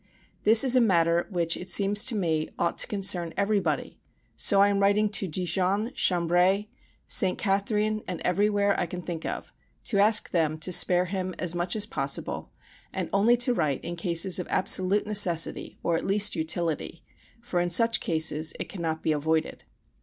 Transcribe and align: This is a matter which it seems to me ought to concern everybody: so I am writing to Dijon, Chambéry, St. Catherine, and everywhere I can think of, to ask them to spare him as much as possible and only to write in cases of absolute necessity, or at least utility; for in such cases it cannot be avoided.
This 0.45 0.63
is 0.63 0.75
a 0.75 0.81
matter 0.81 1.27
which 1.29 1.55
it 1.55 1.69
seems 1.69 2.03
to 2.05 2.15
me 2.15 2.49
ought 2.57 2.79
to 2.79 2.87
concern 2.87 3.35
everybody: 3.37 3.99
so 4.35 4.59
I 4.59 4.69
am 4.69 4.79
writing 4.79 5.09
to 5.11 5.27
Dijon, 5.27 5.91
Chambéry, 5.91 6.69
St. 7.07 7.37
Catherine, 7.37 8.01
and 8.07 8.19
everywhere 8.21 8.73
I 8.79 8.87
can 8.87 9.03
think 9.03 9.27
of, 9.27 9.53
to 9.83 9.99
ask 9.99 10.31
them 10.31 10.57
to 10.61 10.71
spare 10.71 11.05
him 11.05 11.35
as 11.37 11.53
much 11.53 11.75
as 11.75 11.85
possible 11.85 12.51
and 12.91 13.11
only 13.13 13.37
to 13.37 13.53
write 13.53 13.83
in 13.83 13.95
cases 13.95 14.39
of 14.39 14.47
absolute 14.49 15.05
necessity, 15.05 15.77
or 15.83 15.97
at 15.97 16.03
least 16.03 16.35
utility; 16.35 17.03
for 17.39 17.59
in 17.59 17.69
such 17.69 17.99
cases 17.99 18.55
it 18.59 18.69
cannot 18.69 19.03
be 19.03 19.11
avoided. 19.11 19.65